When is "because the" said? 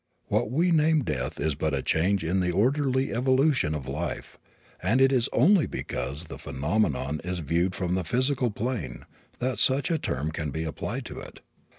5.67-6.39